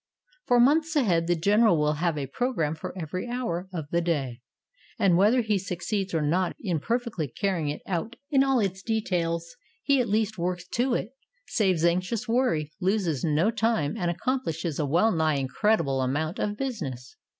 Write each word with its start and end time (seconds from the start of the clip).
For 0.47 0.59
months 0.59 0.95
ahead 0.95 1.27
the 1.27 1.35
General 1.35 1.77
will 1.77 1.93
have 2.01 2.17
a 2.17 2.25
program 2.25 2.73
for 2.73 2.91
every 2.97 3.27
hour 3.29 3.69
of 3.71 3.85
the 3.91 4.01
day, 4.01 4.41
and 4.97 5.15
whether 5.15 5.41
he 5.41 5.59
succeeds 5.59 6.15
or 6.15 6.23
not 6.23 6.55
in 6.59 6.79
perfectly 6.79 7.27
carrying 7.27 7.67
it 7.69 7.83
out 7.85 8.15
in 8.31 8.43
all 8.43 8.59
its 8.59 8.81
de 8.81 8.99
tails, 8.99 9.55
he 9.83 10.01
at 10.01 10.09
least 10.09 10.39
works 10.39 10.67
to 10.69 10.95
it, 10.95 11.11
saves 11.45 11.85
anxious 11.85 12.27
worry, 12.27 12.71
loses 12.79 13.23
no 13.23 13.51
time 13.51 13.95
and 13.95 14.09
accomplishes 14.09 14.79
a 14.79 14.87
well 14.87 15.11
nigh 15.11 15.35
incredible 15.35 16.01
amount 16.01 16.39
of 16.39 16.57
business. 16.57 17.15